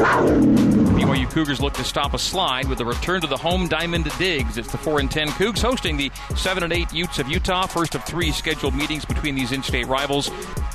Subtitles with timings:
[0.00, 4.56] BYU Cougars look to stop a slide with a return to the home diamond Diggs.
[4.56, 7.66] It's the 4 and 10 Cougs hosting the 7 and 8 Utes of Utah.
[7.66, 10.30] First of three scheduled meetings between these in state rivals.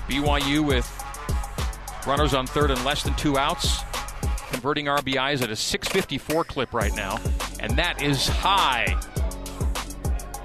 [0.07, 0.85] BYU with
[2.05, 3.79] runners on third and less than two outs.
[4.51, 7.19] Converting RBIs at a 654 clip right now.
[7.59, 8.95] And that is high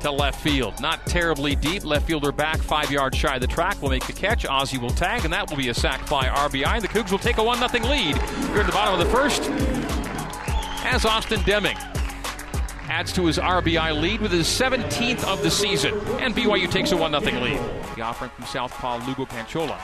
[0.01, 0.81] to left field.
[0.81, 1.85] Not terribly deep.
[1.85, 4.45] Left fielder back five yards shy of the track will make the catch.
[4.47, 6.81] Ozzie will tag, and that will be a sac fly RBI.
[6.81, 9.43] The Cougs will take a 1 0 lead here at the bottom of the first
[10.85, 11.77] as Austin Deming
[12.89, 15.95] adds to his RBI lead with his 17th of the season.
[16.19, 17.61] And BYU takes a 1 0 lead.
[17.95, 19.79] The offering from Southpaw Lugo Panchola.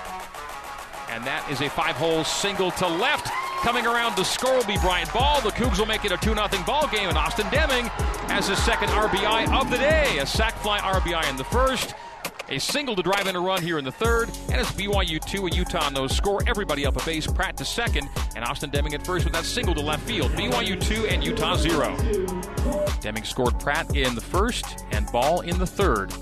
[1.10, 3.28] And that is a five hole single to left.
[3.62, 5.40] Coming around to score will be Brian Ball.
[5.40, 7.86] The Cougs will make it a 2 0 ball game, and Austin Deming
[8.28, 10.18] has his second RBI of the day.
[10.18, 11.94] A sac fly RBI in the first,
[12.48, 15.46] a single to drive in a run here in the third, and it's BYU 2
[15.46, 16.40] and Utah no score.
[16.46, 17.26] Everybody up a base.
[17.26, 20.30] Pratt to second, and Austin Deming at first with that single to left field.
[20.32, 21.96] BYU 2 and Utah 0.
[23.00, 26.12] Deming scored Pratt in the first and Ball in the third.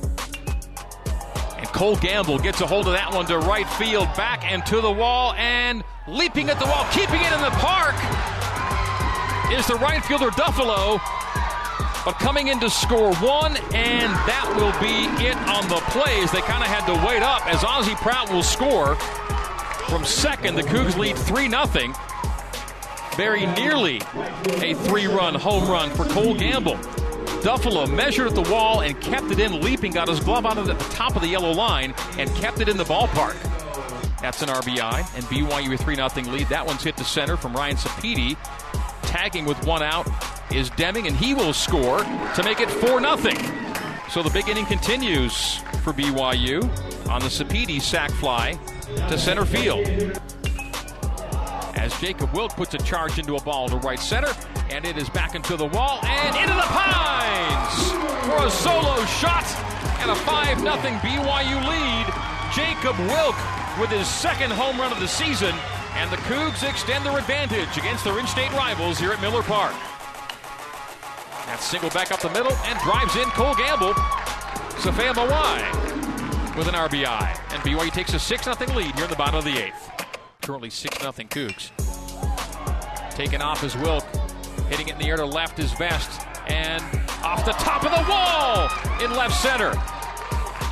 [1.58, 4.80] And Cole Gamble gets a hold of that one to right field, back and to
[4.80, 7.94] the wall, and leaping at the wall, keeping it in the park
[9.52, 11.00] is the right fielder Duffalo.
[12.04, 16.30] But coming in to score one, and that will be it on the plays.
[16.30, 18.96] They kind of had to wait up as Ozzie Pratt will score
[19.88, 20.56] from second.
[20.56, 21.94] The Cougs lead 3 0.
[23.16, 24.02] Very nearly
[24.62, 26.76] a three run home run for Cole Gamble.
[27.40, 30.66] Duffalo measured at the wall and kept it in, leaping, got his glove out of
[30.66, 33.53] the top of the yellow line, and kept it in the ballpark.
[34.24, 36.48] That's an RBI, and BYU a 3 0 lead.
[36.48, 38.38] That one's hit the center from Ryan Sapedi.
[39.02, 40.08] Tagging with one out
[40.50, 43.16] is Deming, and he will score to make it 4 0.
[44.08, 46.62] So the big inning continues for BYU
[47.10, 48.58] on the Sapedi sac fly
[49.10, 49.86] to center field.
[51.76, 54.32] As Jacob Wilk puts a charge into a ball to right center,
[54.70, 57.92] and it is back into the wall and into the pines
[58.24, 59.44] for a solo shot
[60.00, 62.06] and a 5 0 BYU lead.
[62.54, 63.36] Jacob Wilk
[63.78, 65.54] with his second home run of the season,
[65.94, 69.74] and the Cougs extend their advantage against their in-state rivals here at Miller Park.
[71.46, 73.94] That single back up the middle and drives in Cole Gamble.
[74.80, 77.52] Safea Mauai with an RBI.
[77.52, 79.90] And BYU takes a 6 0 lead here in the bottom of the eighth.
[80.42, 81.70] Currently 6 0 Cougs.
[83.10, 84.04] Taken off is Wilk.
[84.68, 86.26] Hitting it in the air to left is Vest.
[86.48, 86.82] And
[87.22, 88.68] off the top of the wall
[89.04, 89.72] in left center.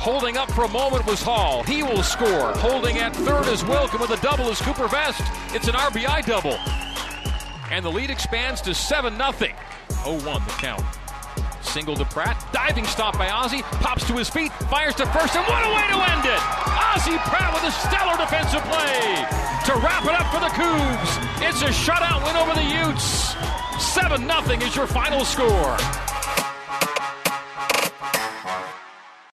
[0.03, 1.63] Holding up for a moment was Hall.
[1.63, 2.51] He will score.
[2.59, 5.21] Holding at third is and with a double is Cooper Vest.
[5.55, 6.59] It's an RBI double.
[7.71, 9.31] And the lead expands to 7 0.
[9.31, 9.53] 0
[10.03, 10.83] 1 the count.
[11.61, 12.35] Single to Pratt.
[12.51, 13.61] Diving stop by Ozzie.
[13.79, 14.51] Pops to his feet.
[14.67, 15.37] Fires to first.
[15.37, 16.41] And what a way to end it!
[16.67, 19.23] Ozzie Pratt with a stellar defensive play
[19.71, 21.47] to wrap it up for the Cougs.
[21.47, 23.37] It's a shutout win over the Utes.
[23.79, 25.77] 7 0 is your final score.